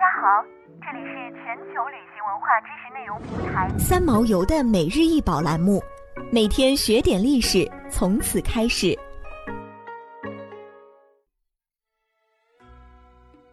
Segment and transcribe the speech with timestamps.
[0.00, 0.42] 家好，
[0.80, 5.78] 这里是全球旅行文化知识内容平台三毛游的每日一宝栏目，
[6.32, 8.98] 每天学点历史，从此开始。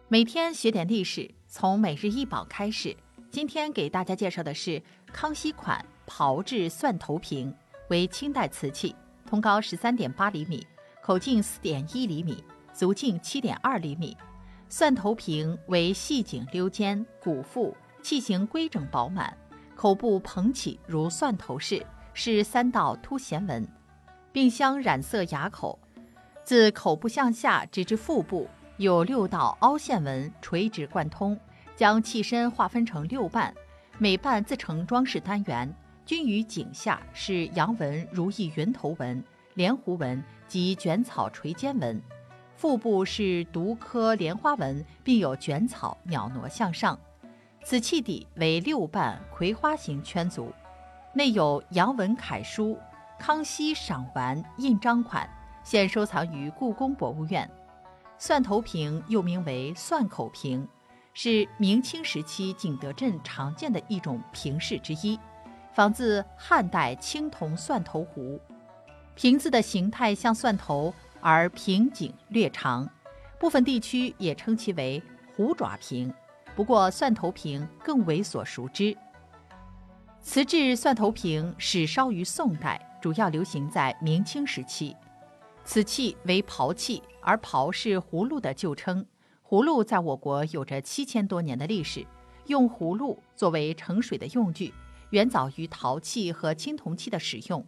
[0.08, 2.96] 每天学点历史，从每日一宝开始。
[3.30, 7.54] 今天给大家介绍的是康熙款炮制蒜头瓶，
[7.90, 8.96] 为清代瓷器，
[9.26, 10.66] 通高十三点八厘米，
[11.02, 12.42] 口径四点一厘米，
[12.72, 14.16] 足径七点二厘米。
[14.70, 19.34] 蒜头瓶为细颈溜肩，鼓腹，器形规整饱满，
[19.74, 23.66] 口部膨起如蒜头式，是三道凸弦纹，
[24.30, 25.78] 并镶染色牙口。
[26.44, 28.46] 自口部向下直至腹部
[28.76, 31.38] 有六道凹陷纹垂直贯通，
[31.74, 33.54] 将器身划分成六瓣，
[33.96, 35.74] 每瓣自成装饰单元，
[36.04, 39.24] 均于颈下是阳纹如意云头纹、
[39.54, 41.98] 莲湖纹及卷草垂肩纹。
[42.58, 46.98] 腹部是独科莲花纹，并有卷草、袅挪向上。
[47.62, 50.52] 此器底为六瓣葵花形圈足，
[51.14, 52.76] 内有阳文楷书
[53.16, 55.30] “康熙赏玩”印章款，
[55.62, 57.48] 现收藏于故宫博物院。
[58.18, 60.66] 蒜头瓶又名为蒜口瓶，
[61.14, 65.16] 是明清时期景德镇常见的一种瓶式之一，
[65.72, 68.40] 仿自汉代青铜蒜头壶。
[69.14, 70.92] 瓶子的形态像蒜头。
[71.20, 72.88] 而瓶颈略长，
[73.38, 75.02] 部分地区也称其为
[75.34, 76.12] 虎爪瓶。
[76.54, 78.96] 不过，蒜头瓶更为所熟知。
[80.20, 84.94] 瓷制蒜头瓶始烧于宋代，主要流行在明清时期。
[85.64, 89.04] 此器为炮器，而炮是葫芦的旧称。
[89.46, 92.04] 葫芦在我国有着七千多年的历史，
[92.46, 94.74] 用葫芦作为盛水的用具，
[95.10, 97.64] 远早于陶器和青铜器的使用。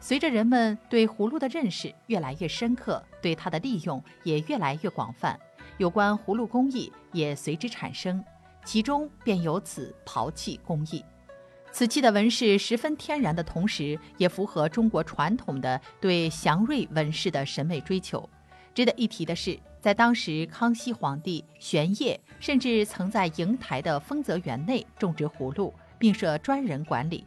[0.00, 5.38] 随着人们对葫芦的认识越来越深刻，对它的利用也越来越广泛，
[5.76, 8.24] 有关葫芦工艺也随之产生，
[8.64, 11.04] 其中便有此陶器工艺。
[11.70, 18.28] 此器的纹饰十分天然的同时，也符合中国传统的对祥瑞纹饰的审美追求。
[18.74, 27.26] 值得一提的是，在当时康熙皇帝玄烨甚至曾在瀛台的丰泽园内种植葫芦，并设专人管理。